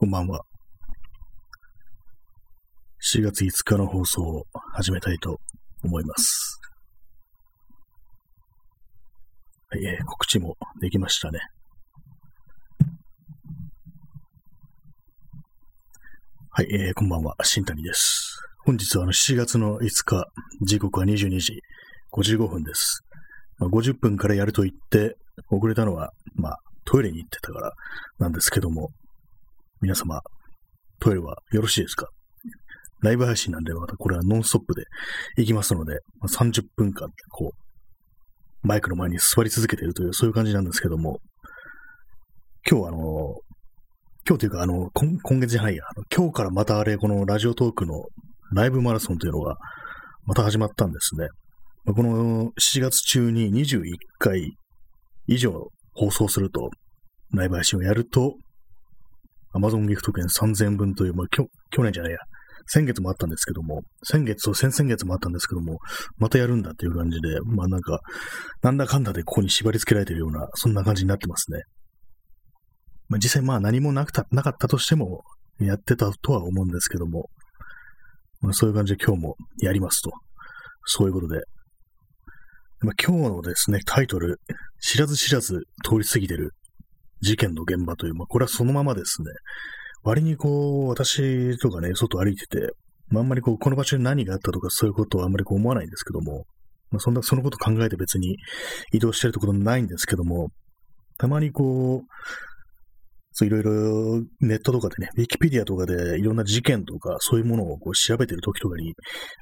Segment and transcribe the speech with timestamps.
[0.00, 0.42] こんばんは。
[3.12, 5.40] 4月5日の放送を始めたいと
[5.82, 6.60] 思います。
[9.68, 11.40] はい、えー、告知もできましたね。
[16.50, 18.40] はい、えー、こんばんは、新谷です。
[18.66, 20.28] 本日はあの7月の5日、
[20.62, 21.60] 時刻は22時
[22.12, 23.02] 55分です。
[23.58, 25.16] まあ、50分からやると言って
[25.50, 27.72] 遅れたのは、まあ、トイレに行ってたから
[28.20, 28.92] なんですけども、
[29.80, 30.20] 皆様、
[30.98, 32.08] トイレはよろしいですか？
[33.00, 34.82] ライブ配信なんで、またこれはノンストップで
[35.36, 41.20] 行きますので、まあ、30分間、こう、マイクの前に座り続けているという、そういう感じなんですけども、
[42.68, 42.98] 今日はあの、
[44.28, 48.02] 今日というか、あの、今月じゃないや、今日からまたあれ、このラジオトークの
[48.52, 49.56] ライブマラソンというのが、
[50.24, 51.28] また始まったんですね。
[51.86, 53.80] この7月中に21
[54.18, 54.56] 回
[55.28, 56.70] 以上放送すると、
[57.32, 58.34] ライブ配信をやると、
[59.52, 61.48] アマゾンギフト券3000分という、まあ、去
[61.82, 62.18] 年じゃないや、
[62.66, 65.78] 先月もあったんですけども、先月と先々月もあったんですけども、
[66.18, 68.00] またやるんだっていう感じで、まあなんか、
[68.62, 71.62] なんだかんだでここに縛り付けられてるような、そんな感じになってますね。
[73.08, 75.22] まあ実際まあ何もなくたなかったとしても、
[75.60, 77.30] やってたとは思うんですけども、
[78.40, 80.12] まあ、そういう感じで今日もやりますと。
[80.84, 81.40] そういうことで。
[82.80, 84.40] まあ、今日のですね、タイトル、
[84.80, 86.52] 知らず知らず通り過ぎてる
[87.20, 89.28] 事件の現場という、まあ、これはそのままですね、
[90.02, 92.70] 割にこう、私とかね、外歩いてて、
[93.08, 96.44] まあ、あんまりこう、この場所に何があったとかそういうことはあんまりこう思わないんですけども、
[96.90, 98.36] まあ、そんな、そのこと考えて別に
[98.92, 100.48] 移動してるってことないんですけども、
[101.18, 102.06] たまにこう、
[103.32, 108.94] そういろいろネットとかでね、ウィキペディアとかでいろんな事件とかそういうものをこう調べてる時とかに、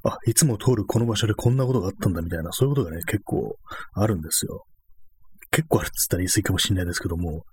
[0.04, 3.56] あ、いつも通るこの場所でこんなことがあったんだみたいな、そういうことがね、結構
[3.94, 4.66] あるんですよ。
[5.50, 7.44] 結構あるっつったら言い過ぎかもしれないですけども、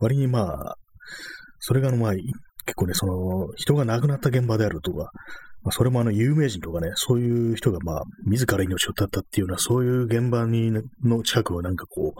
[0.00, 0.74] 割にまあ、
[1.60, 5.10] それがあのまあ、結構ね、その、人が亡くなった現場であるとか、
[5.62, 10.70] まあ、それもあの、有名人とかね、そういう人がまあ、自ら命を絶ったっていうような、そういう現場に、
[11.02, 12.14] の近くはなんかこ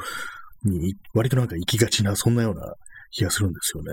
[0.64, 2.74] う、に、割となんか行きがちな、そんなような
[3.10, 3.92] 気がするんですよね。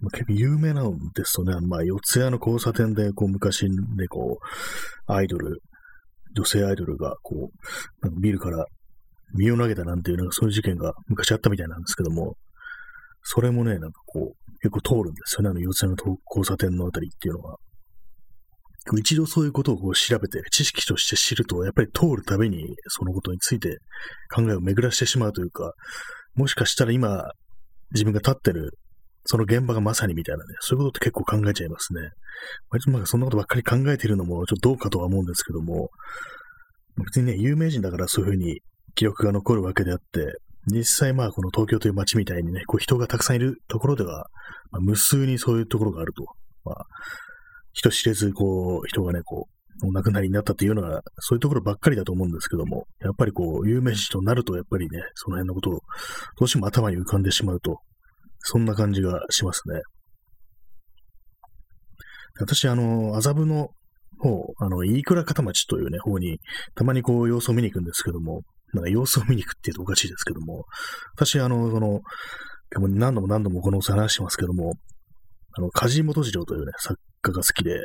[0.00, 5.60] まあ、結構有名なんですとね、まあ、四谷の交差点で、こう、昔ね、こう、アイドル、
[6.34, 8.64] 女性アイドルが、こう、なんかビルから
[9.34, 12.36] 身を投げたなんていう、なんかそういう事件が昔あったみたいなんですけども、
[13.22, 15.96] それもね、なんかこう、結構通るんですよね、あの四谷の
[16.30, 17.56] 交差点のあたりっていうのは。
[18.98, 23.78] 一度そういうことをこう調べて、知識として知ると、やっぱり通るたびにそのことについて
[24.34, 25.72] 考えを巡らしてしまうというか、
[26.34, 27.30] もしかしたら今、
[27.92, 28.72] 自分が立ってる、
[29.24, 32.00] その現場がまさにみたいなね、そういうことって結構考えちゃいますね。
[32.70, 35.90] 割となんかそんなことばっかり考えているのもちょっとどうかとは思うんですけども、
[37.04, 38.60] 別にね、有名人だからそういうふうに
[38.94, 40.34] 記録が残るわけであって、
[40.66, 44.28] 実際まあこの東京という街みたいにね、こう人がたくさんいるところでは、
[44.70, 46.24] まあ、無数にそういうところがあると。
[46.64, 46.86] まあ、
[47.72, 55.72] 人知れずこう人がね、こう、お亡くなりになったっていうのは、そういうところばっかりだと思うんですけども、やっぱりこう、有名人となると、やっぱりね、その辺のことを、
[56.38, 57.78] どうしても頭に浮かんでしまうと、
[58.40, 59.80] そんな感じがしますね。
[62.38, 63.70] 私、あの、麻布の
[64.18, 66.38] 方、あの、飯倉片町というね、方に、
[66.74, 68.42] たまにこう、様子を見に行くんですけども、
[68.72, 70.64] なんか様子を見に行くっていうとおかしいですけども、
[71.14, 72.00] 私、あの、その、
[72.88, 74.74] 何度も何度もこの話してますけども、
[75.56, 77.84] あの、梶本次郎というね、作家が好きで、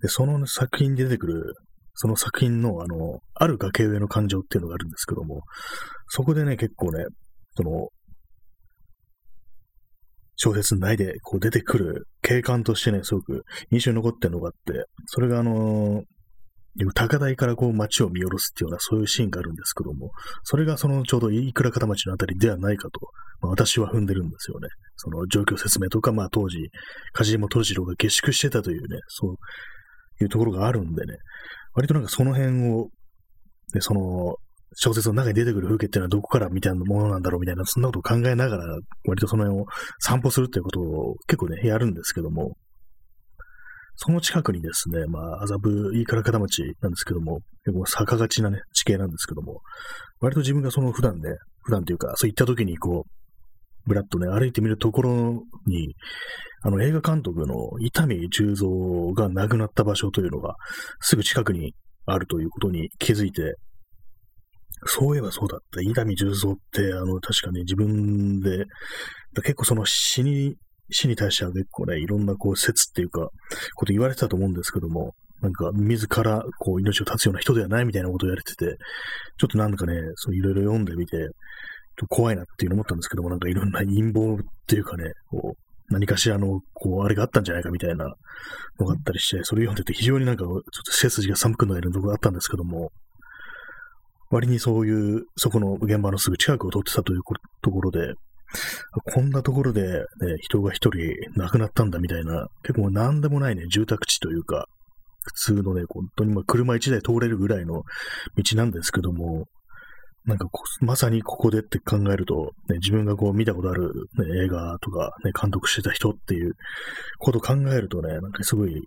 [0.00, 1.54] で、その、作品に出てくる、
[1.94, 5.42] その作品の、あの、ある崖上の感情っていうのがあるんですけども、
[6.08, 7.04] そこでね、結構ね、
[7.56, 7.88] その、
[10.40, 13.42] 小説内でこう出てくる景観としてね、すごく
[13.72, 16.04] 印象に残ってるのがあって、それがあの
[16.94, 20.10] 高台からこう街を見下ろすっていうようなそういうシーンがあるんですけども、
[20.44, 23.00] それがそのちょうど飯倉片町のあたりではないかと、
[23.40, 24.68] まあ、私は踏んでるんですよね。
[24.96, 26.58] その状況説明とか、まあ当時、
[27.12, 29.34] 梶島敏郎が下宿してたというね、そう
[30.22, 31.14] いうところがあるんでね、
[31.74, 32.88] 割となんかその辺を、
[33.72, 34.36] で、その
[34.74, 39.66] 小説の中に出てくる風景っていうのはどこからみたいなものなんだろうみたいな、そんなことを考えながら、割とその辺を
[39.98, 42.56] 散歩するっていうことを結構ね、やるんですけども、
[44.00, 49.60] その近くにですね、まあ、麻布、いいから片町なんですけども、結構坂がちなね、地形なんですけども、
[50.20, 51.30] 割と自分がその普段ね、
[51.62, 55.96] 普段というか、そういった時にこう、ぶらっとね、歩いてみるところに、
[56.62, 60.54] あの映画監督の伊丹十三が亡くなった場所というのが、
[61.00, 61.74] すぐ近くに
[62.06, 63.56] あるということに気づいて、
[64.86, 65.80] そういえばそうだった。
[65.80, 68.64] 伊丹十三って、あの、確かに自分で、
[69.42, 70.54] 結構その死に
[70.90, 73.28] 死に対しては結構ね、いろんなこう説っていうか、
[73.74, 78.76] こと言われてたと思うんですけども、なんか自らこう命を絶つような人ではないみたいなことを言われてて、
[79.38, 81.28] ちょっとなんかね、そういろいろ読んでみて、ちょっ
[81.96, 84.36] と怖いなっていうの思ったんですけども、なんかいろんな陰謀っ
[84.66, 88.14] ていうかね、こう、何かしらの、こう、あれがあったんじゃないかみたいな
[88.78, 92.90] のがあったりして、それ読んでて非常になんか、ちょっと背筋が寒くなるところがあったんですけども、
[94.30, 97.20] 割にそういう、そこの現場のすぐ近くを通ってたという
[97.62, 98.12] ところで、
[99.14, 100.04] こんなところで、ね、
[100.40, 104.66] 人が一人亡くなったんだみたいな、結構何でもないね、住宅地というか、
[105.24, 107.82] 普通のね、本当にまあ車一台通れるぐらいの
[108.36, 109.46] 道なんですけども、
[110.24, 110.46] なんか
[110.80, 116.52] まさにここでって考えると、ね、自分がこう見たことある、ね、映画とか、ね、監督してた人っていう
[117.18, 118.82] ことを考えるとね、なんかすごい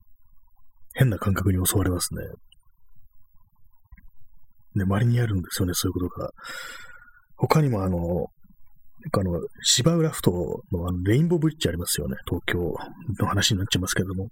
[0.93, 2.21] 変な感覚に襲われますね。
[4.75, 6.31] ね、周りにあるんですよね、そういうことが。
[7.37, 8.27] 他にもあの、
[9.13, 10.31] あの、芝浦ふ頭
[10.71, 12.15] のあのレインボーブリッジありますよね。
[12.25, 12.73] 東京
[13.19, 14.29] の話になっちゃいますけども。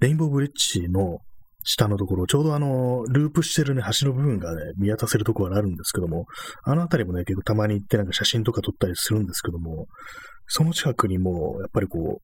[0.00, 1.18] レインボーブリッジの
[1.62, 6.24] 下のところ、ちょうどあの、ループしてるね、橋の部分がね、見渡せるところがあるんですけども、
[6.64, 9.86] あの辺りもね、結構たまに行ってなんか写真とか撮ったりするんですけども、
[10.46, 12.22] その近くにも、やっぱりこ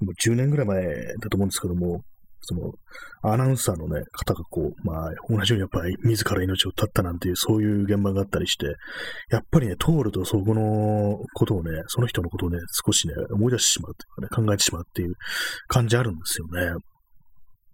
[0.00, 0.86] う、もう10年ぐらい前
[1.20, 2.02] だと思うんですけども、
[2.42, 2.72] その、
[3.22, 8.66] アナウンサーのね、方がこう、まあ、同じようにやっぱり自ら命を絶ったなんていう、そういう現場があったりして、
[9.30, 15.14] やっぱりね、通るとそこのことをね、その人のことをね、少しね、思い出してしまうというかね、考えてしまうっていう
[15.68, 16.80] 感じあるんですよね。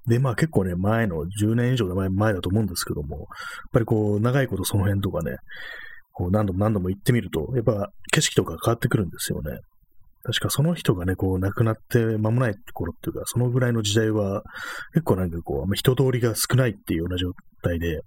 [0.09, 3.27] で、まあ結構ね、前の10年以上前前だと思うんですけども、やっ
[3.73, 5.37] ぱりこう、長いことその辺とかね、
[6.13, 9.59] こう何度も何度も行ってみると、やっぱ景色とか変わってくるんですよね。
[10.27, 14.43] 確かその人がね、こう亡くなって間もない頃っていうか、そのぐらいの時代は、
[14.93, 17.31] 結構なんかこう、人通りが少ないっていうような状
[17.63, 18.01] 態で、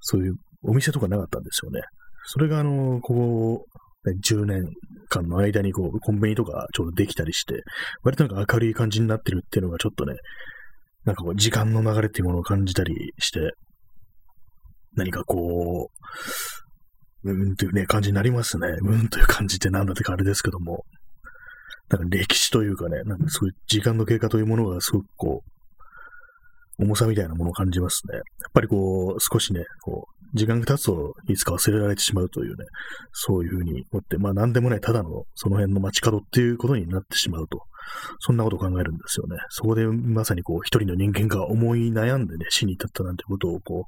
[0.00, 1.82] そういうお店とかなかったんですよね。
[2.24, 3.64] それがあの、ここ、
[4.24, 4.64] 10年
[5.08, 7.62] 間の間にこう、コンビニとかちょうどできたりして、
[8.02, 10.14] 割となんか明るい感じになってるっていうのがちょっとね、
[11.04, 13.52] なんかこう、時間の流れっていうものを感じたりして、
[14.94, 16.65] 何かこう、
[17.32, 18.68] うんというね、感じになりますね。
[18.82, 20.84] うんという感じってなんだってかあれですけども。
[21.88, 25.42] なんか歴史というかね、なんかそういう時間の経過というものがすごくこ
[26.78, 28.16] う、重さみたいなものを感じますね。
[28.16, 32.64] やっぱりこう、少しね、こう、時間が経つといつか忘れられてしまうというね、
[33.12, 37.62] そういうふうに思って、まあ何でもないただのその辺の街角っていうことになってしまうと、
[38.20, 39.36] そんなことを考えるんですよね。
[39.50, 43.84] そこでまさにこう、一人の人間が思い悩んでね、死に至ったなんてことをこ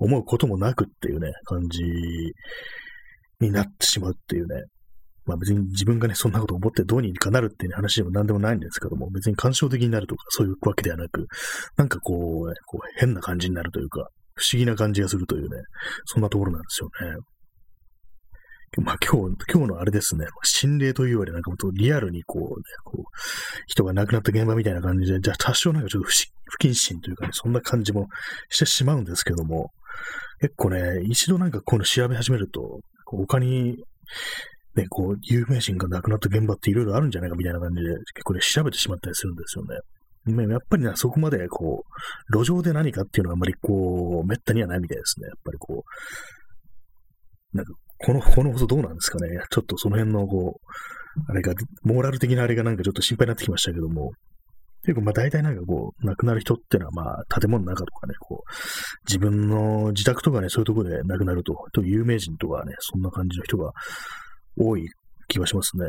[0.00, 1.82] う、思うこともなくっていうね、感じ
[3.40, 4.64] になってしまうっていうね。
[5.24, 11.26] まあ別に自分がね、そんなこと思ってどうにかなるっていう話でも何でもないんですけども、別に感傷的になるとかそういうわけではなく、
[11.76, 15.48] なんかこう、ね、こう変な感じになるというか、不思議な感じがするというね、
[16.06, 17.16] そんなところなんですよね。
[18.80, 23.04] まあ今日、今日のあれですね、心霊というよりなんかもっとリアルにこう、ね、こう、
[23.66, 28.08] 人が亡くなった現場みたいな感じで、じゃあ多少なんかちょっと不謹慎というかね、そんな感じも
[28.48, 29.70] してしまうんですけども、
[30.40, 33.76] 結構ね、一度なんかこういうの調べ始めると、他に、
[34.74, 39.76] ね、こう、有名人が亡くなった現場っていろいろあるんじゃないかみたいな感じで、結構ね、調べてしまったりするんですよね。
[40.50, 41.84] やっぱりね、そこまで、こ
[42.32, 45.26] う、路上で何かっていうのはあんまりこう、めったにはないみたいですね。
[45.26, 45.84] やっぱりこ
[47.52, 49.28] う、なんかこの、この放送どうなんですかね。
[49.50, 54.12] ちょっとその辺の、こう、あれが、モーラル的なあれがなんかちょっと心配になってきましたけども、
[54.84, 58.50] 結構まあ大体なんかこう、亡くなる人っていうのはまあ建物の中とかね、こう、
[59.06, 63.70] 自分の自宅とかね、そういうところで亡くなると、と有名人とかね、そんな感じの人が
[64.58, 64.88] 多い
[65.28, 65.86] 気がしますね。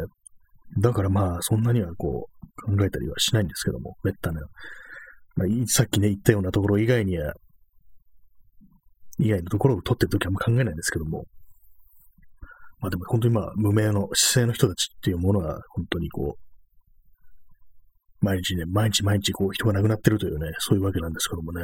[0.79, 4.41] だからまあそんなにはこう、考えたりはしないんですけども、めったな。
[5.35, 7.33] まあ、さっきね、言ったようなところ以外には、
[9.17, 11.25] 以外のところを取ってるときはあんま考えないんですけども、
[12.83, 21.63] まあでも本当にまあ無名の姿勢の人たちっていうものは本当にこう、毎日ね、毎日毎日こう人が亡くなってるというね、そういうわけなんですけどもね。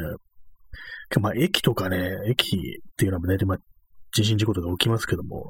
[1.20, 3.58] まあ駅とかね、駅っていうのは大体まあ
[4.14, 5.46] 人身事故とか起きますけども、やっ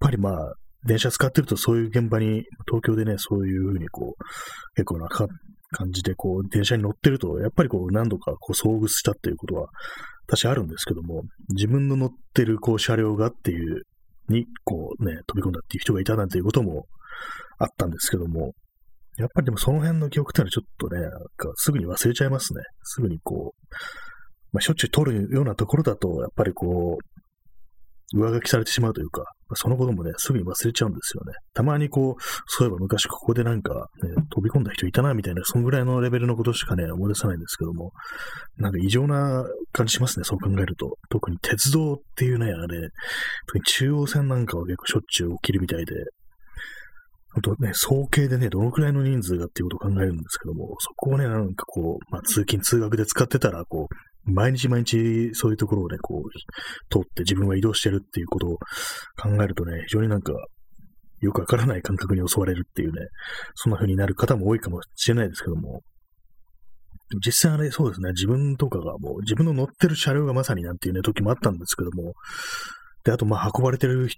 [0.00, 0.54] ぱりまあ
[0.86, 4.24] 電車使ってるとそういう現場に、東京でね、そういうふうにこう、
[4.76, 5.26] 結構なか
[5.72, 9.68] 感じでこう電車に乗ってると、やっぱりこう何度かこう遭遇したっていうことは
[10.26, 13.82] 確かあるんですけども、自分の乗ってるこう車両がっていう、
[14.28, 16.86] にこうね、飛び込んだっていう人がいたなんていうことも
[17.58, 18.52] あったんですけども、
[19.18, 22.62] やっぱりでもその辺の記憶ってのはちょっとね、なんかすぐに忘れちゃいますね。
[22.82, 23.76] すぐにこう、
[24.52, 26.98] まあ、しょっちゅう撮るようなところだと、やっぱりこ
[28.14, 29.24] う、上書きされてしまうというか、
[29.54, 31.32] そのこともね、すぐに忘れちゃうんですよね。
[31.54, 37.92] たまにこう、そういえば昔ここでなんか、ね、飛び込んだ人いたな、みたいな、そんぐらいのレベルのことしかね、思い出さないんですけども、
[38.56, 40.96] なんか異常な感じしますね、そう考えると。
[41.10, 42.88] 特に鉄道っていうね、あれ、
[43.46, 45.94] 特に中央線なんかは結構しょっちゅう起きるみたいで、
[47.34, 56.30] あとね、総計でね、どのくらいの人数がっていうことを考えるんですけども、そこをね、なんかこう、まあ、通勤、通学で使ってたら、こう、毎日毎日そういうところをね、こう、
[56.90, 58.58] 通って自分は移動してるっていうことを
[59.20, 60.32] 考えるとね、非常になんか、
[61.20, 63.00] よくわからない感覚に襲われるっていうね、
[63.54, 65.82] そんな風になる方も多いかもしれないですけども、
[67.24, 72.14] 実際あれそうですね、自分とかがもう自分の乗ってる車両がまさになんていうね、時もあったんですけども、
[73.04, 74.08] で、あとまあ運ばれてる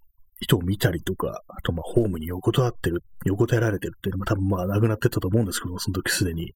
[0.41, 6.53] 人を見たりとか、あとまあホームに横たわってる、横たえられてるっていうのも多分まあなくなってったと思うんですけども、その時すでに。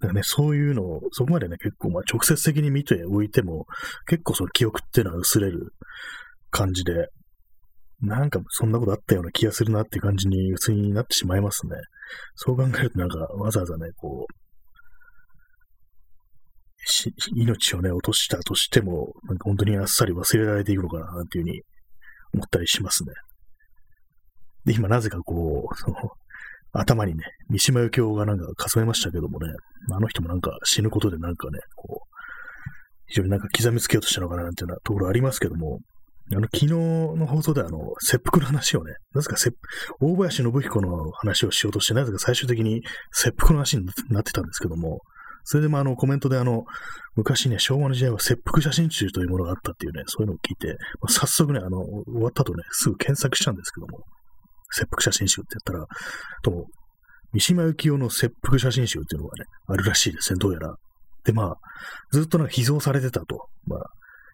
[0.00, 3.66] だかね、そういうのを、そこまでね、結構まあ直接的に見ておいても、
[4.06, 5.72] 結構その記憶っていうのは薄れる
[6.50, 7.08] 感じで、
[8.00, 11.76] なんかそんなことあったような気がするなっていう感じに普通になってしまいますね。
[12.34, 14.34] そう考えるとなんかわざわざね、こう、
[16.86, 21.62] し命をね、落としたとしても、なんか本当にあっさり忘れられていくのかな、なんていうふうに
[22.34, 23.12] 思ったりしますね。
[24.64, 25.96] で、今なぜかこう、その、
[26.74, 29.46] 頭にね、三島由紀夫がなんか重ねましたけどもね、
[29.92, 32.14] あの人もなんか死ぬことでなんかね、こう、
[33.06, 35.78] 非常になんか刻みつけようとしたのかななんていうようなところありますけども、
[36.32, 39.36] あの、昨日の放送であの、切腹の話をね、なぜか
[40.00, 45.00] 大林信彦の話をしようとして、なぜか最終的に切腹の話になってたんですけども、
[45.44, 46.64] それでもああの、コメントであの、
[47.14, 50.68] 昔ね、昭和の時代は切腹写真集というものがあったっていうね、そういうのを聞いて、
[51.00, 54.04] まあ、早速ね、あの、終わった後ね、すぐ検索したんですけども、
[54.74, 55.86] 切腹写真集ってやったら、
[56.42, 56.66] と、
[57.32, 60.76] 三島由紀夫の切腹写真集っていうのがね、あるらしいですね、どうやら。
[61.24, 61.56] で、まあ、
[62.12, 63.48] ずっとなんか秘蔵されてたと。
[63.66, 63.80] まあ、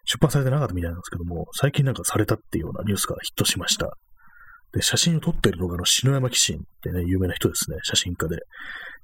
[0.05, 3.97] 出版されてなかったみたいなんですけども、最近なんかされたっていうようなニュースがヒットしました。
[4.73, 8.37] で、写真を撮ってるのが、あの、篠山紀信ってね、有名な人ですね、写真家で。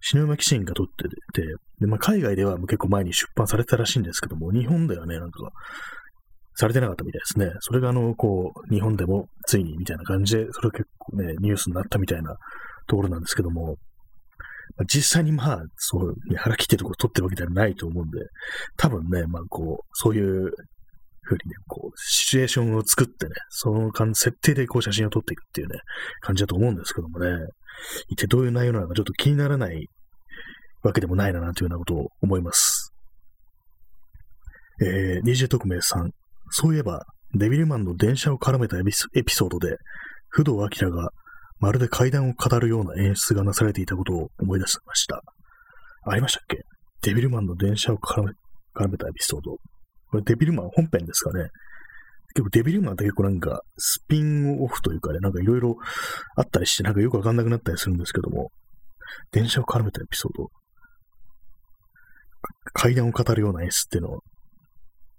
[0.02, 1.04] 篠山紀信が撮って
[1.34, 1.48] て、
[1.80, 5.52] で、まあ、海外では結構前に出版されたらしいんですけども、日本ではね、なんか、
[6.60, 7.52] されてなかったみたいですね。
[7.60, 12.36] それがあの、こう、日本でもついにみたいな感じで、それが結構ね、ニュースになったみたいな
[12.88, 13.76] ところなんですけども、
[14.76, 18.20] ま、実際にまあ、そう、ね、腹切ってるところ撮ってるわけではないと思うんで、
[18.76, 20.52] 多分ね、まあこう、そういう
[21.22, 25.80] ふうにね、こう、シチュエーションを作ってね、その設定でこう写真を撮っていくっていうね、
[26.22, 27.28] 感じだと思うんですけどもね、
[28.10, 29.88] 一体どういう内容なのかちょっと気にならない
[30.82, 32.94] わけでもないな、なんていうようなことを思います。
[34.82, 36.12] えー、DJ 特命さん。
[36.50, 39.78] そういえば、デビルマンの電車を絡めたエピソードで、
[40.30, 41.10] 不動明が
[41.60, 45.22] まるで階段を語るような演出がなされていたことを思い出しました。
[46.06, 46.64] ありましたっけ？
[47.02, 48.32] デビルマンの電車を絡め
[48.76, 49.52] 絡めたエピソード。
[50.10, 51.50] これデビルマン本編ですかね。
[52.34, 55.76] 結構デビルマンって結構なんかスピンオフというかね、なんかいろいろ
[56.36, 58.52] あったりして、なんかよくわかんなくなったりするんですけども、
[59.32, 60.50] 電車を絡めたエピソード。
[62.74, 64.20] 階段を語るような演出っていうのを、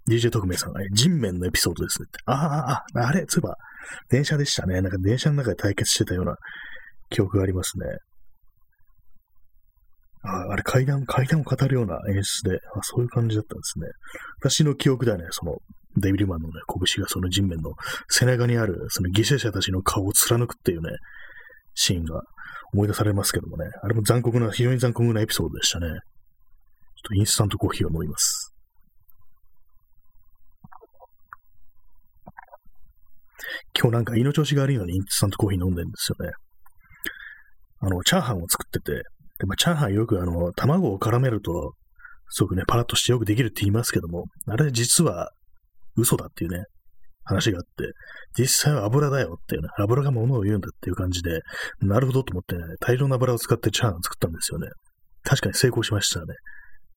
[0.09, 2.19] DJ 特命さんが、ね、人面のエピソードですねって。
[2.25, 3.55] ああ、あ、あれ、そういえば、
[4.09, 4.81] 電車でしたね。
[4.81, 6.35] なんか電車の中で対決してたような
[7.09, 7.85] 記憶がありますね。
[10.21, 13.87] ああれ階段、階段を語るような演出で、あそういう感じだったんですね。
[14.41, 15.57] 私の記憶ではね、その、
[15.97, 17.71] デビルマンのね、拳がその人面の
[18.09, 20.89] 背中にある、その犠牲者たちの顔を貫くっていうね、
[21.73, 22.21] シーンが
[22.73, 25.87] 思い出されますけどもね、あれも残酷な、非常に残酷なエピソードでしたね。
[25.87, 25.95] ちょっ
[27.07, 28.38] とインスタントコーヒーを飲みます。
[33.79, 36.31] 今日なんか胃の調子が悪いのにインスタントコーヒー飲んでるんですよね。
[37.81, 39.03] あの、チャーハンを作ってて、
[39.39, 41.75] でまあ、チャーハンよくあの、卵を絡めると、
[42.27, 45.31] すごくね、パラッとしてよくできるって言いますけども、あれ実は
[45.95, 46.65] 嘘だっていうね、
[47.23, 47.93] 話があって、
[48.37, 51.39] 実際は油だよっていうね、油が物を言うんだっていう感じで、
[51.81, 54.67] なるほどと思ってね、大量の油を使ってチャーハンを作ったんですよね。
[55.23, 56.25] 確かに成功しましたね。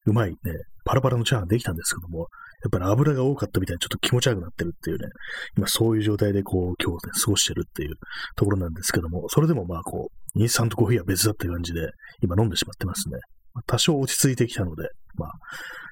[0.06, 0.36] うまいね、
[0.84, 2.26] パラパラのチャーハンできたんですけども、
[2.62, 5.08] やっぱり油が多かったみたいにちょっと気持ち悪くなってるっていうね、
[5.56, 7.94] 今そういう状態でこう、今日ね、過ごしてるっていう
[8.36, 11.88] ところなんですけども、それでもまあこう、インスタントコーヒーは別だっていう感じで、
[12.22, 13.18] 今飲んでしまってますね。
[13.66, 15.30] 多少落ち着いてきたので、まあ、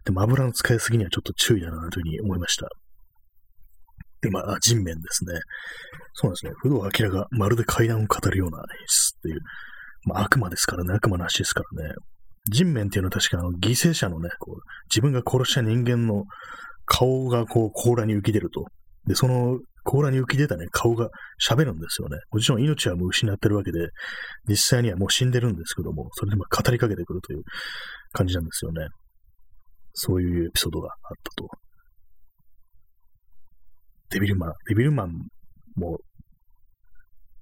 [0.04, 2.68] でも油の使いすぎにはちょっと注意だなというふうに思いました。
[4.22, 5.32] で、まあ、人面ですね。
[6.14, 6.52] そうなんですね。
[6.60, 9.40] 不動明がまるで階段を語るような演出っていう、
[10.06, 11.94] まあ、悪魔ですからね、悪魔の足ですからね。
[12.48, 16.24] 人面っていうのは確かあの犠牲者のね、こう自分が殺した人間の
[16.86, 18.64] 顔がこう甲羅に浮き出ると。
[19.06, 21.08] で、その甲羅に浮き出たね、顔が
[21.40, 22.18] 喋るんですよね。
[22.30, 23.78] もちろん命はもう失ってるわけで、
[24.48, 27.42] 実際にはもう死んでるんですけども、それでも語りかけてくるという
[28.12, 28.88] 感じなんですよね。
[29.92, 31.48] そういうエピソードがあったと。
[34.10, 35.12] デビルマン、デビルマン
[35.76, 35.98] も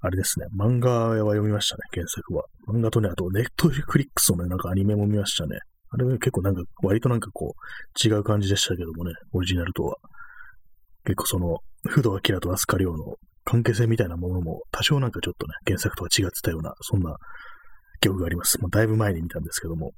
[0.01, 2.45] あれですね、漫画は読みましたね、原作は。
[2.69, 5.59] 漫画とね、あと、ネットフリックスのね、なんかアニメも見ましたね。
[5.91, 9.97] あれ結構なんか、割となんかこう、違う感じでしたけどもね、オリジナルとは。
[11.05, 17.17] 結構その、不動明と飛鳥亮の関係性みたいなものも、多少なんかちょっとね、原作とは違ってたような、そんな
[18.01, 18.61] 記憶があります。
[18.61, 19.93] まあ、だいぶ前に見たんですけども。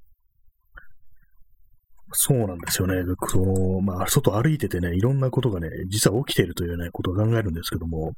[2.12, 3.02] そうなんですよね。
[3.29, 8.12] その、まあ、外歩いててね、いろんなことがね、実は起きているというね、ことを考えるんですけども、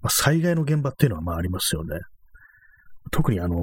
[0.00, 1.98] まあ、災害の現場っていうのはまあありますよね。
[3.10, 3.56] 特にあの、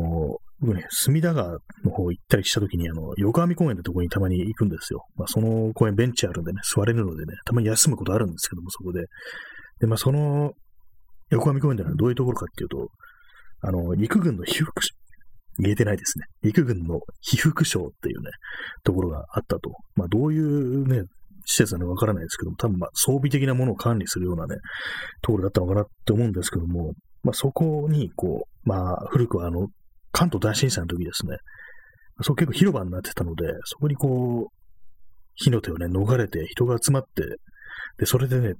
[0.59, 5.05] 僕ね、隅田川の方行ったりした時に、あの、横網公園ってとこにたまに行くんですよ。
[5.15, 9.05] まあ、その公園ベンチあるんでね、座れるのでね、たまに休むことあるんですけども、そこで。
[9.81, 10.53] で、まあ、その、
[11.31, 12.89] 横網公園ってのはどういうところかっていうと、
[13.61, 14.81] あの、陸軍の被服、
[15.59, 16.25] 言えてないですね。
[16.41, 18.29] 陸軍の被服省っていうね、
[18.83, 19.71] ところがあったと。
[19.95, 21.03] まあ、どういうね、
[21.45, 24.55] 施設なのかわからないですけども、多分まあ装備的なものを管理するようなね、
[25.21, 26.93] ところだったのかなって思うんですけども、
[27.23, 29.67] まあそこに、こう、まあ古くはあの、
[30.11, 31.37] 関東大震災の時ですね、
[32.21, 34.53] そう結構広場になってたので、そこにこう、
[35.35, 37.23] 火の手をね、逃れて人が集まって、
[37.97, 38.53] で、それでね、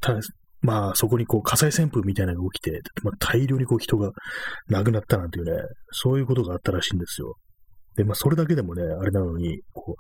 [0.65, 4.11] まあそこにこう火災旋風みたいなのが起きて、まあ、大量にこう人が
[4.67, 5.51] 亡くなったなんていうね、
[5.91, 7.35] そういうことがあったらしいんですよ。
[7.95, 9.95] で、まあそれだけでもね、あれなのに、こ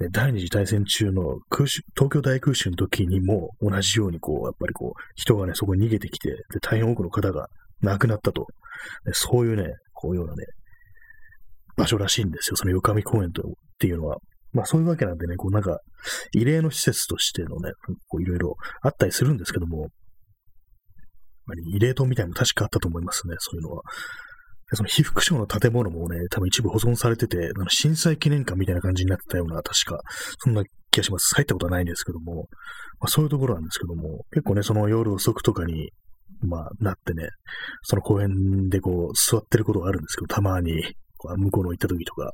[0.00, 7.46] う、第二次大戦中の空襲、東京大空襲の時にも同じようにこう、やっぱりこう、人がね、そこに逃げてきて、で、大変多くの方が
[7.82, 8.46] 亡くなったと。
[9.12, 10.44] そういうね、こういうようなね、
[11.76, 12.56] 場所らしいんですよ。
[12.56, 14.18] その横上公園とっていうのは。
[14.54, 15.78] まあそういうわけなんでね、こうなんか、
[16.32, 17.72] 異例の施設としてのね、
[18.08, 19.88] こういろいろあったりするんですけども、
[21.74, 23.82] 異例棟みたいなの確かあったと思いますね、そういうのは。
[24.72, 30.00] その被服廠の建物もね、多分一部保存されてて、あの震災記念館みたいな感じになってたような、確か、
[30.38, 31.34] そんな気がします。
[31.34, 32.48] 入ったことはないんですけども、
[33.00, 35.90] まあ、そういうところなんですけども、結構ね、その夜遅くとかに、
[36.40, 37.28] まあ、なってね、
[37.82, 40.72] その公園でこう、座ってることがあるんですけど、たまに、
[41.36, 42.32] 向こうの行った時とか、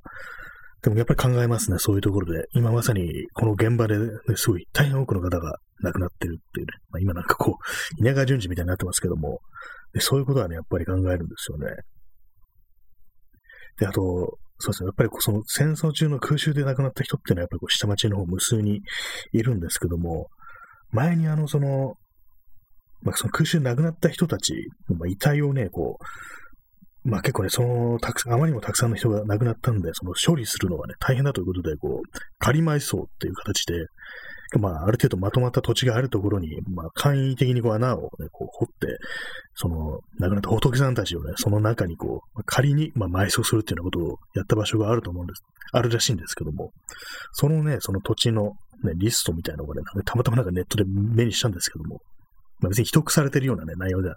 [0.82, 2.44] でもやっぱり考えますね、そういうところで。
[2.52, 4.06] 今まさにこの現場で、ね、
[4.36, 6.72] すごい大変多くの方が亡くなってるっていうね。
[6.90, 9.40] まあ、今なんかこう、稲川淳二みたいになってますけども、
[9.98, 11.66] そういうことはね、やっぱり考えるんですよね。
[13.78, 14.86] で、あと、そうですね。
[14.86, 18.82] やっぱりその戦争中の空襲で亡くなった人っていうのはやっぱりこう下町の方無数に
[19.32, 20.28] いるんですけども、
[20.92, 21.94] 前にあの、その、
[23.02, 24.54] まあ、その空襲で亡くなった人たち、
[24.88, 26.04] まあ、遺体をね、こう、
[27.04, 33.86] まあ結構ね、その、たくさん、あまりにもたくさんの人が亡くなったんで、その処理するのがね、大変だということで、こう、仮埋葬っていう形で、
[34.58, 38.98] まあ、ある程度まとまった土地があるところに、まあ、簡易的にこう穴をね、こう掘って、
[39.54, 45.42] その、亡くなった仏さんたちをね、その中にこう、仮に、まあ、埋葬するっていうようなことをやった場所があると思うんです。
[45.72, 46.72] あるらしいんですけども、
[47.32, 52.00] そのね、その土地のね、リストみたいなのがね、たまたまなんかネットで目にしたんですけども、
[52.60, 54.16] まあ、別に秘匿されてるようなね、内容では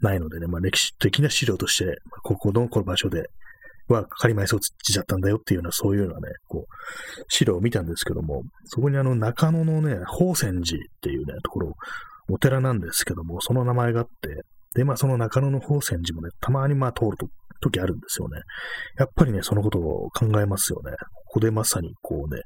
[0.00, 3.24] ないのでね、まあ、歴史的な資料として、ここのこの場所で
[3.88, 11.72] は仮埋葬地だったんだよっていうような、そういうようなね、こう、資料を見たんですけども、そこにあの中野のね、宝泉寺っていうね、ところ、
[12.28, 17.28] お寺なんですけども、その名前があって、で、まあその中野の宝泉寺もね、たまにまあ通ると
[17.60, 18.40] 時あるんですよね。
[18.98, 20.92] やっぱりね、そのことを考えますよね。
[21.26, 22.42] ここでまさにこうね、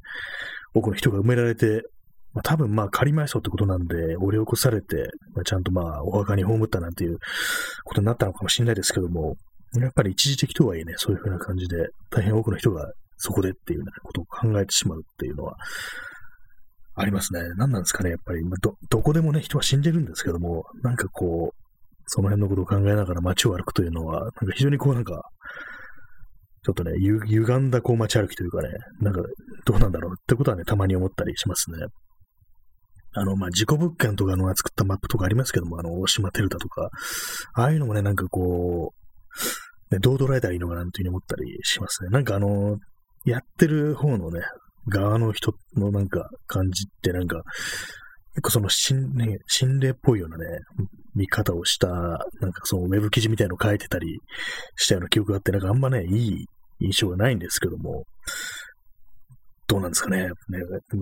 [0.74, 1.82] 多くの人が埋められて、
[2.38, 7.18] まあ、多分まあ仮埋葬ってことなんで、掘り起こされて、まあ、ちゃんとまあお墓に葬ったなんていう
[7.84, 9.34] ことになったのかもしれないですけども、
[9.74, 15.56] やっぱり一時的とはいえね、そういうふうな感じで、大変多くの人がそこでっていうようなことを考えてしまうっていうのは、
[16.94, 17.40] ありますね。
[17.56, 18.40] 何なんですかね、やっぱり。
[18.60, 21.62] ど、どこでもね、人は死んでるんですけども、なんかこう、
[22.06, 25.22] その辺のことを考えながら街を歩くというのは、なんか非常にこうなんか、
[26.64, 28.68] ちょっとね、ゆ、歪んだこう街歩きというかね、
[29.00, 29.22] なんか
[29.64, 31.86] どうなんだろうってことはね、たまに思ったりしますね。
[33.12, 36.90] あの、まあ、事故物件とかのが作ったマップとかありますけども、あの、大島テルタとか、
[37.54, 38.92] ああいうのもね、なんかこ
[39.90, 42.10] う、ね、どう捉えたらいいのかなというふうに思ったりしますね。
[42.10, 42.78] なんかあの、
[43.24, 44.40] やってる方のね、
[44.88, 47.42] 側の人のなんか感じってなんか、
[48.34, 50.44] 結構その心,、ね、心霊っぽいようなね、
[51.14, 54.20] 見方をした、なんかそのウェブ記事みたいの書いてたり
[54.76, 56.46] したような記憶があって、なんかあんまね、いい
[56.80, 58.04] 印象がないんですけども、
[59.68, 60.22] どうなんですかね。
[60.22, 60.24] ね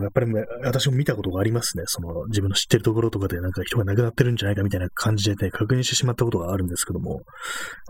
[0.00, 0.26] やっぱり、
[0.64, 1.84] 私も見たことがありますね。
[1.86, 7.22] その自分の知ってるところとかでなんか人が亡くなってるんじゃないかみたいな感じでね、確認してしまったことがあるんですけども、やっ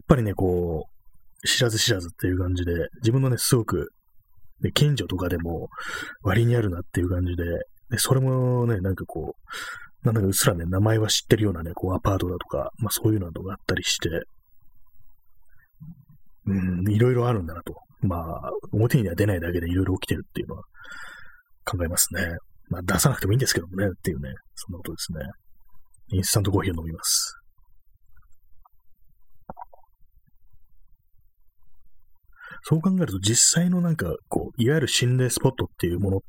[0.06, 0.86] ぱりね、こ
[1.42, 3.88] う、知らず知らずっていう感じで、自分のね、すごく、
[4.60, 5.68] ね、近所とかでも
[6.22, 7.44] 割にあるなっていう感じで、
[7.90, 9.34] でそれもね、なんかこ
[10.04, 14.08] う、なんだかうっすらね、名前は知ってるようなね、こうアパートだとか、まあそういうのがあったりして、
[16.46, 17.85] うん、いろいろあるんだなと。
[18.02, 20.62] まあ、表には出ないだけでいろいろ起きてるっていうのは
[21.64, 22.36] 考えますね。
[22.68, 25.20] まあ、出さなくてもいいんですけどもね、っていうね、そんなことですね。
[26.12, 27.36] インスタントコーヒーを飲みます。
[32.62, 36.26] そう考えると実際のなんか、こう、いわゆる心霊スポットっていうものって、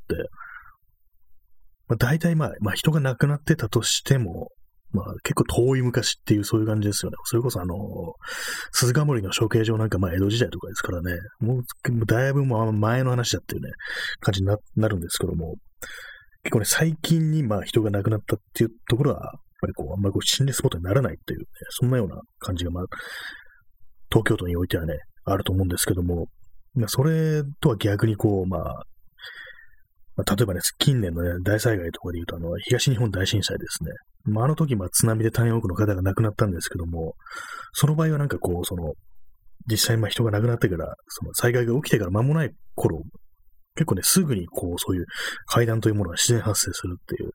[1.88, 4.50] まあ、大体まあ、まあ人が亡くなってたとしても、
[4.92, 7.18] まあ結構遠い昔っていうそういう感じですよね。
[7.26, 7.76] それこそあの、
[8.72, 13.72] 鈴鹿森の処刑場なんかまあ江戸時代とかですからね、もうだいぶもう前の話だっていうね、
[14.22, 15.56] 感じにななるんですけども、
[16.44, 22.84] 結構ね、最近にまあ人が亡くなったっていうところは、やっぱりこう、あんまりこう心霊スポットにならないっていうね、そんなような感じがまあ、
[24.10, 24.94] 東京都においてはね、
[25.26, 26.28] あると思うんですけども、
[26.88, 28.62] それとは逆にこう、まあ、
[30.16, 33.92] まあ、例えばね、近年のね、大災害とかで言うと、あの、東日本大震災ですね。
[34.26, 37.16] まあ、あの時、まあ、津波で大変多くの方が亡くなったんですけども、
[37.74, 38.94] その場合はなんかこう、その、
[39.70, 43.02] 実際、まあ、人が亡くなってから、その災害が起きてから間もない頃、
[43.76, 45.06] 結構ね、すぐにこう、そういう
[45.46, 47.32] 階段というものが自然発生するっていう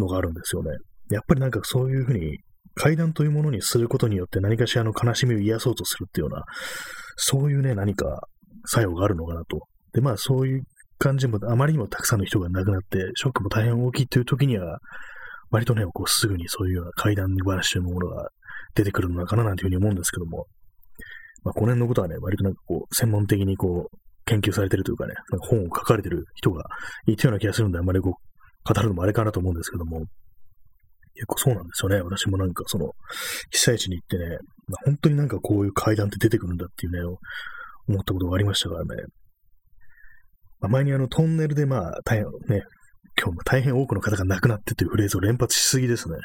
[0.00, 0.70] のがあるんですよね。
[1.10, 2.38] やっぱりなんかそういうふうに
[2.74, 6.44] 階段というものにすることによって何かしらの悲しみを癒そうとするっていうような、
[7.16, 8.28] そういうね、何か
[8.66, 9.60] 作用があるのかなと。
[9.92, 10.62] で、まあそういう
[10.98, 14.78] 感じも、あまりにもたくさんの人が亡くなって、ショックも大変大きいという時には、
[15.52, 18.28] 割とね、こうすぐにそういうような階段話というものが
[18.74, 20.46] 出てくるのかななんていうふうに思うんですけども、
[21.44, 26.64] まあこの辺のことはね、割となんかこう、専門的にこう、研究されてるというかね、なんか本を書かれてる人が
[27.06, 30.06] いたような気がするんで、あんまりこう、語るのもあれかなと思うんですけども、
[31.14, 32.00] 結構そうなんですよね。
[32.00, 32.92] 私もなんかその、
[33.50, 34.38] 被災地に行ってね、
[34.86, 37.18] 本当になんかこういう階段って出てくるんだっていうね、
[37.88, 38.88] 思ったことがありましたからね。
[40.60, 42.62] まあ、前にあのトンネルでまあ大変ね、
[43.22, 46.16] 今日も大変多くの方が亡くなってというフレーズを連発しすぎですね。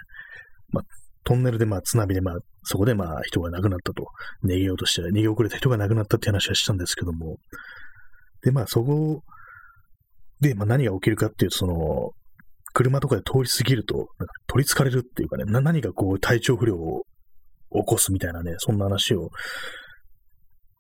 [0.70, 0.84] まあ、
[1.24, 4.08] トンネルでまあ津波でまあそこでまあ人が亡くなったと、
[4.44, 7.38] 逃げようとして、逃げ遅れた人が亡くなったって話はしたんですけども、
[8.42, 9.22] でまあそこ
[10.42, 12.12] でまあ何が起きるかっていうと、その、
[12.74, 17.04] 車とかで通り過ぎると、なんか取り憑かれるっていうかね、何かこう体調不良を
[17.72, 19.30] 起こすみたいなね、そんな話を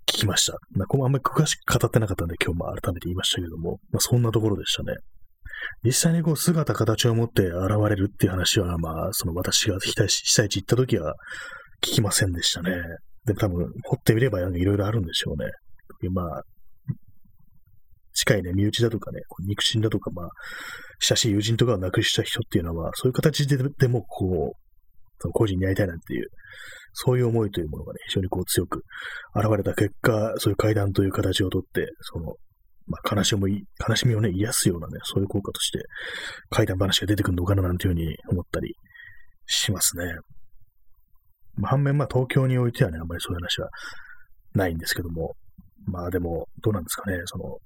[0.07, 0.57] 聞きました。
[0.71, 4.93] まあ、ここあんまり詳しく語ってなかったんで、今日も改めて言いましたけども、まあ、そんなところでしたね。
[5.83, 7.53] 実際にこう姿形を持って現
[7.89, 9.93] れるっていう話は、まあ、その私が被
[10.25, 11.15] 災地行った時は
[11.81, 12.71] 聞きませんでしたね。
[13.25, 15.49] で多分、掘ってみればいろいろあるんでしょうね。
[16.11, 16.43] まあ、
[18.13, 20.29] 近いね、身内だとかね、肉親だとか、まあ、
[20.99, 24.67] 親しい友人とかを亡くした人っていうのは、そういう形ででも、こう、
[25.19, 26.27] その個人に会いたいなっていう、
[26.93, 28.83] そういう思いというものがね、非常にこう強く
[29.35, 32.35] 現れた結果、そういう階段という形をとって、その、
[32.87, 35.79] まあ、悲しみ悲しみをね、癒すようなね、そういう効果として、
[36.49, 38.75] 階段話が出てくるのかななんていうふうに思ったり
[39.45, 40.05] しますね。
[41.55, 43.69] まあ、反面、まあ、東京においてはね、あんまりそういう話は
[44.53, 45.35] ないんですけども、
[45.85, 47.57] まあでも、どうなんですかね、その、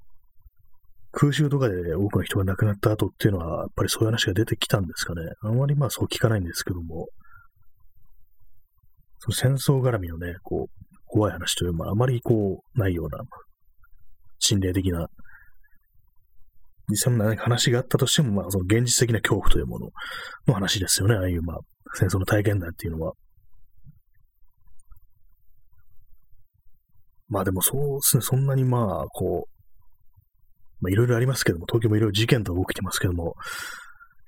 [1.11, 5.21] 空襲とかで多くの人が亡くなった後っていうのは、やっぱりそういう話が出てきたんですかね。
[5.41, 7.07] あんまりまあそう聞かないんですけども、
[9.19, 13.23] その戦争絡みのね、こう、怖い話というのはあまりこう、ないような、
[14.51, 15.07] 心霊的な、
[16.89, 19.89] 実際の話があったとしても、まあその現実的な恐怖というもの
[20.47, 21.15] の話ですよね。
[21.15, 21.59] ああいうまあ、
[21.95, 23.13] 戦争の体験談っていうのは。
[27.29, 29.51] まあでもそうですね、そんなにまあ、こう、
[30.81, 33.35] まあ、いろいろありますけども、東京もいろいろ事件とか起きてますけども、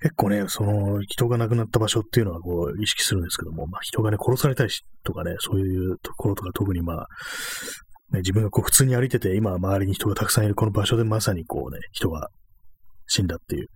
[0.00, 7.06] 結構ね、その人が亡くなった場所っていうのはこう意識するんですけども、まあ、人がね、殺されたりとかね、そういうところとか特にまあ、
[8.14, 12.30] ね、自分がこう普通に歩いてて、今は周りに人がたくさんいるこの場所でまさにこうね、人が
[13.06, 13.68] 死んだっていう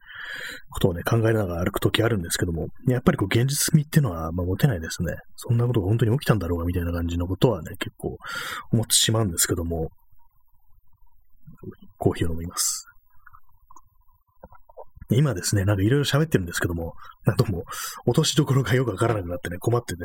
[0.71, 5.15] ことをね、考えながら歩くときあるんですけども、やっぱりこう現実味っていうのは、まあ、持てないですね。
[5.37, 8.17] そんなことが本当に起きたんだろうがみたいな感じのことはね、結構
[8.73, 9.91] 思ってしまうんですけども、
[11.99, 12.87] コーヒーを飲みます。
[15.11, 16.95] 今ですね、なんかいろいろ喋ってるんですけども、
[17.25, 17.65] なんとも
[18.07, 20.01] 落としどころがよくわからなくなってね、困ってね、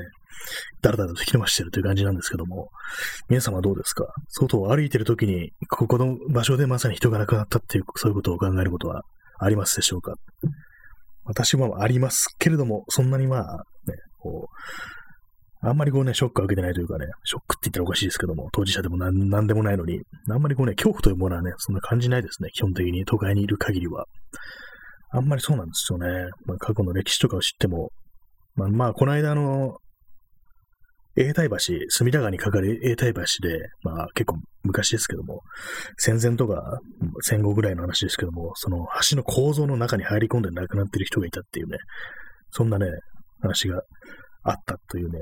[0.82, 2.70] だらだらと引き伸ばしてるという感じなんですけども、
[3.28, 4.06] 皆様どうですか？
[4.30, 9.04] 外を歩いてる時に、ここの場所でまさに人が亡くなったっていう、そういうことを考えることは
[9.40, 10.14] ありますでしょうか？
[11.26, 24.06] 私はありますけれども、そんなにまあ、ね、こう、あんまりこうね、ショックを受けてないというかね、ショックって言ったらおかしいですけども、当事者でもなんなんでもないのに、あんまりこうね、恐怖というものはね、そんな感じないですね、基本的に都会にいる限りは。
[25.14, 26.08] あんまりそうなんですよね。
[26.46, 27.92] まあ、過去の歴史とかを知っても、
[28.56, 29.78] まあ、まあ、この間の、
[31.16, 31.58] 永代橋、
[31.90, 35.42] 隅田川にかかる永代橋で、まあ結構昔ですけども、
[35.96, 36.80] 戦前とか
[37.22, 41.78] 戦後ぐらいの話ですけども、その橋の構造の中に入り込んで亡くなってる人がいたっていうね、
[42.50, 42.88] そんなね、
[43.42, 43.84] 話が
[44.42, 45.20] あったというね、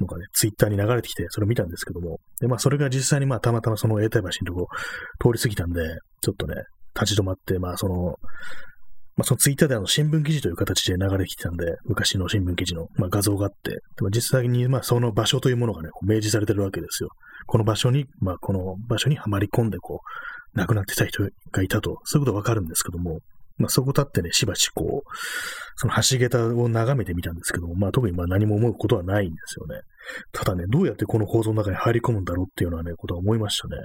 [0.00, 4.66] のがね、ツイッターに流れてきて、それを見たんですけども、で、まあ、それが実際にまあ、たまたまその永代橋のとこ
[5.20, 5.80] 通り過ぎたんで、
[6.20, 6.56] ちょっとね、
[6.94, 8.16] 立ち止まって、まあ、その、
[9.16, 17.10] まあ、そのツイッターであの新聞記事という形で流れてきたんで、昔の新聞記事の、まあ、画像があって、でも実際にまあその場所というものがね、明示されてるわけですよ。
[17.46, 20.00] この場所に、まあ、この場所にはまり込んで、こ
[20.54, 23.20] う、亡くなってた人がいたと、そういうことわかるんですけども、
[23.58, 25.10] まあ、そこ立ってね、しばしこう、
[25.76, 29.82] その橋桁を眺めてみたんですけども、まあ、特にまあ何も思うことはないんですよね。
[30.32, 33.76] ただね、どうやってこの構造の中に入り込むんだろうっていうのはね、ことは思いましたね。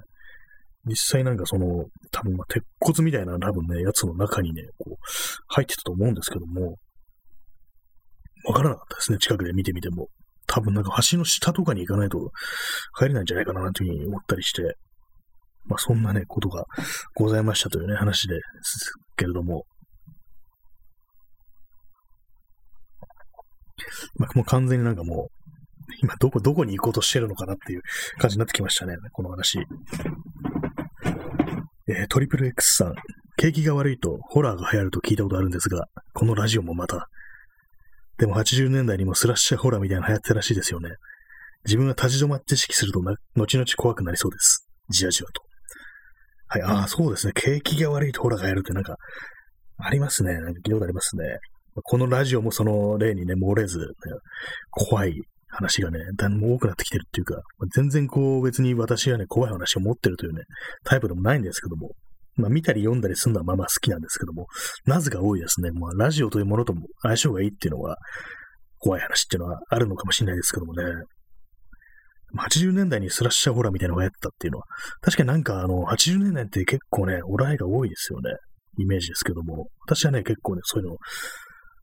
[0.88, 4.95] 実際なんかその、多分ま鉄骨みたいな多分ね、やつの中にね、こう、
[5.47, 6.78] 入ってたと思うんですけども、
[8.45, 10.08] わからなかったですね、近くで見てみても。
[10.47, 12.32] 多分なんか橋の下とかに行かないと
[12.93, 14.78] 入れないんじゃないかなというふうに思ったりして、
[15.65, 16.65] まあそんなね、ことが
[17.15, 19.65] ございましたというね、話ですけれども、
[24.15, 25.38] まあもう完全になんかもう、
[26.02, 27.82] 今どこ、どこに行こうとしてるのかなっていう
[28.17, 29.60] 感じになってきましたね、この話。
[31.89, 32.95] えー、トリプル X さん、
[33.38, 37.08] 景気が悪いとホラーが流行ると聞いたことあるんですが、このラジオもまた。
[38.17, 40.89] でも80年代にもスラッシャーホラーみたいなの流行ってたらしいですよね。
[41.65, 44.67] 自分が立ち止まって意識すると後々怖くなりそうです。
[44.89, 45.41] じわじわと。
[46.47, 47.34] はい、ああ、そうですね。
[47.34, 48.97] 景気が悪いとホラーがやるってなんか、
[49.78, 50.34] ありますね。
[50.34, 51.23] なんか聞いたことありますね。
[51.84, 53.93] このラジオもその例にね、漏れず、
[54.71, 55.21] 怖い
[55.58, 57.41] 話がね、だんだん多くなってきてるっていうか、
[57.76, 60.43] 全然こう別に私はね、怖い話を持ってるというね、
[60.84, 61.91] タイプでもないんですけども、
[62.36, 64.46] まあ見たり読んだりするのはまあまあ好きなんですけども、
[64.86, 65.72] なぜか多いですね。
[65.72, 67.98] まあラジオというものとも相性がいいっていうのは、
[68.80, 70.84] 怖い話っていうのはあるのかもしれないですけどもね。
[72.38, 74.65] 80年代にスラッシャーホラーみたいなのがやったっていうのは、
[75.02, 78.32] 確かになんかあの、80年代って結構ね、オライが多いですよね。
[78.78, 80.98] イメージですけども、私はね、結構ね、そういうの、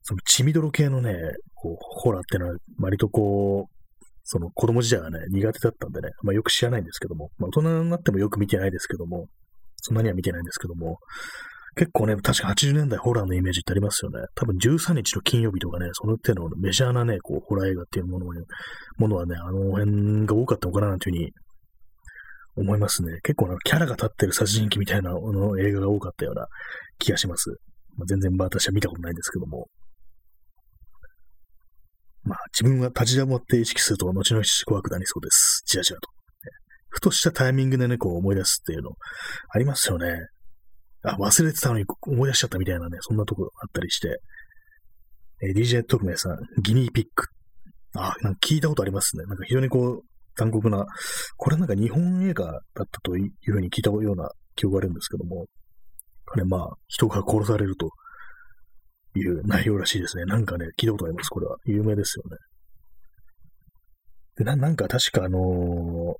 [0.04, 1.14] その血みどろ系のね、
[1.54, 9.26] こう、ホラーってのは、割とこう、その子供時代はね、苦手だったんでね、まあよく知らないんですけども、まあ大人になってもよく見てないですけども、
[9.76, 10.98] そんなには見てないんですけども、
[11.76, 14.20] 結構ね、確か80年代ホラーのイメージってありますよね。
[14.34, 18.26] 多分13日の金曜日とかね、その手のメジャーなね、こう、ホラー映画っていうもの,、
[18.98, 21.32] ものはね、あの辺が多かったのかななんていうふうに
[22.56, 23.18] 思いますね。
[23.22, 26.46] 結構なんかキャラが立ってる殺人鬼みたいなの映画が多かったような
[26.98, 27.50] 気がします。
[27.96, 29.66] まあ、全然まあ私は見たことないんですけども。
[32.24, 35.62] まあ自分は立ち止まって意識すると後々怖くなりそうです。
[35.66, 36.08] じわじわと。
[36.88, 38.92] ふとしたタイミングでね、こう思い出すっていうの
[39.50, 40.28] ありますよね。
[41.02, 44.20] あ、忘れてたのに思い出しちゃったみたいなね、そんなとこあったりして。
[45.42, 47.26] えー、DJ トルメさん、ギニーピック。
[47.96, 49.24] あ、なんか聞いたことありますね。
[49.24, 50.02] なんか非常にこう、
[50.36, 50.86] 残酷な、
[51.36, 55.46] これなんか日本映画だったというふうに聞いたような記憶があるんですけども、
[56.32, 57.90] あれまあ、人が殺されると
[59.20, 60.24] いう内容らしいですね。
[60.24, 61.28] なんかね、聞いたことあります。
[61.28, 61.56] これは。
[61.64, 62.36] 有名ですよね。
[64.36, 66.14] で、ななんか確かあのー、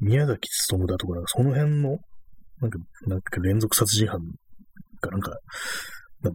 [0.00, 1.98] 宮崎勤だとか、その辺の、
[2.60, 4.20] なんか、なんか連続殺人犯
[5.00, 5.38] がなんか、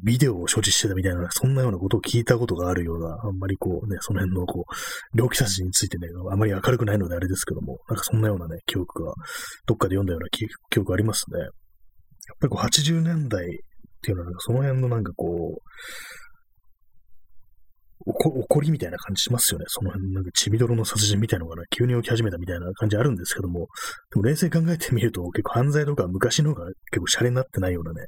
[0.04, 9.14] ビデオを所持してたみたいな、そんなようなことを聞いたことがあるような、あんまりこうね、その辺のこう、猟奇殺人についてね、あまり明るくないのであれですけども、なんかそんなようなね、記憶が、
[9.66, 10.48] どっかで読んだような記
[10.80, 11.40] 憶ありますね。
[11.40, 11.50] やっ
[12.40, 13.46] ぱりこう80年代
[14.02, 15.62] っていうのは、その辺のなんかこう、
[18.04, 19.66] 怒りみたいな感じしますよね。
[19.68, 23.68] その辺、なんか、ちびどろの殺人みたいなのがね、急に起き始めたみたいな感じあるんですけども、
[24.12, 28.08] でも冷静に考えてみると、結構犯罪とか昔の方が結構シャレになってないようなね、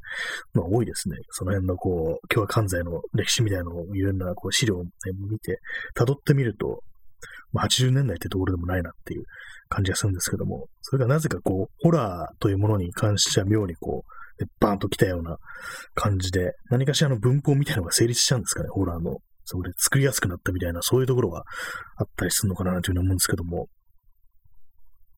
[0.55, 1.17] のが多いですね。
[1.29, 4.89] その辺のこう、今日は関西の歴史みたいなのをいろんなこう資料を、ね、
[5.29, 5.59] 見て、
[5.95, 6.81] 辿ってみると、
[7.51, 9.25] まあ、80年代ってところでもないなっていう
[9.69, 15.37] 感じがするんですけども、それがなぜかこう、ホラーというものに関しては妙にこう、でバーンと来たような
[15.93, 19.17] 感じで、何かしらの文法みたいなのが成立しちゃうんですかね、ホラーの。
[19.45, 21.43] そこで作りやすくなったみたいな、そういうところが
[21.97, 23.67] あったりするのかなというふうに思うんですけども、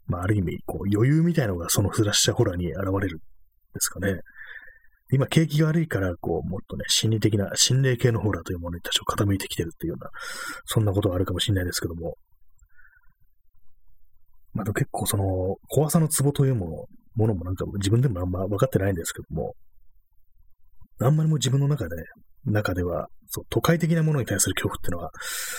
[0.08, 3.24] まあ、ある意味、こう、余裕みたいなのがそのスラッシャーホラーに現れるんで
[3.80, 4.20] すかね。
[5.12, 10.10] 今、景気が悪いから、こう、もっとね、心理的な、心霊系のホラーというものに多少傾いてきてるっていうような、
[10.66, 12.16] そんなことがあるかもしれないですけども、
[14.54, 15.24] まあ、結構その、
[15.68, 19.54] 怖さのツボというもの、ものもなんか自分でもあんま分かってないんですけども、
[21.02, 21.96] あんまりもう自分の中で、
[22.46, 25.12] 中では、そう、都会的なものに対する恐怖っていうのは、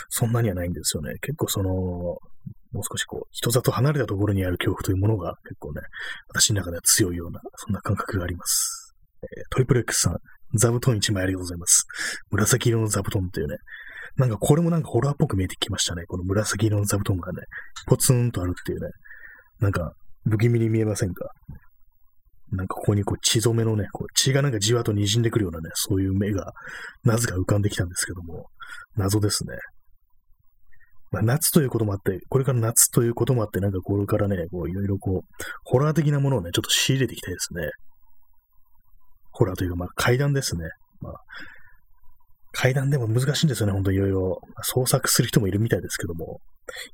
[0.09, 1.15] そんなにはないんですよね。
[1.21, 5.83] 結構その、もう少しこう、人里離れたところにある恐怖というものが結構ね、
[6.29, 8.95] 私の中では強いような、そんな感覚があります。
[9.23, 10.17] えー、トリプル X さん、
[10.55, 11.87] 座布団1枚ありがとうございます。
[12.31, 13.57] 紫色の座布団っていうね、
[14.17, 16.05] なんかこれもなんかホラーっぽく見えてきましたね。
[16.07, 17.43] この紫色の座布団がね、
[17.87, 18.89] ポツンとあるっていうね、
[19.61, 19.93] なんか
[20.29, 21.31] 不気味に見えませんか？
[22.53, 26.53] なんかここにこう血染めのね、こう血がなんかじわと滲んでくるようなね、そういう目が、
[27.03, 28.47] なぜか浮かんできたんですけども、
[28.97, 29.57] 謎ですね。
[31.13, 35.35] まあ、夏ということもあって、これから夏ということもあって、なんかこれからね、こういろいろこう、
[35.65, 37.69] ホラー的なものをね、ちょっと仕入れていきたいですね。
[39.31, 40.69] ホラーというか、まあ階段ですね。
[41.01, 41.15] まあ、
[42.53, 44.41] 階段でも難しいんですよね、ほんといろいろ。
[44.63, 46.41] 創作する人もいるみたいですけども。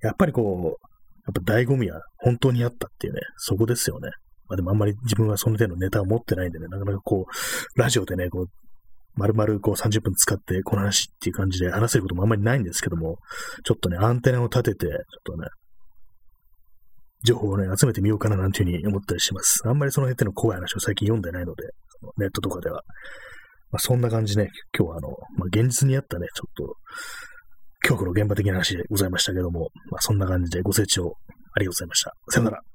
[0.03, 0.92] やっぱりこう、
[1.27, 4.11] やっぱ醍醐味は本当にあったっていうね、そこですよね。
[4.49, 8.47] まあでもあんまり自分はその手のネタを持ってないんでね、なかなかこう、ラジオでね、こう、
[9.15, 13.19] 丸々こう30分使ってこの話っていう感じで話せることもあんまりないんですけども、
[13.65, 15.49] ちょっとね、アンテナを立てて、ちょっとね、
[17.25, 19.63] 情報をね、集めてみようかななんていうふうに思ったりします。
[19.67, 21.65] あんまりその辺っての怖い話を最近読んでないので、
[22.17, 22.83] ネットとかでは。
[23.71, 25.09] まあ、そんな感じね、今日はあの、
[25.39, 26.77] まあ、現実にあったね、ちょっと、
[27.83, 31.17] 恐怖の現場的な話でございましたけども、まあそんな感じでご清聴
[31.55, 32.15] ありがとうございました。
[32.31, 32.72] さよなら。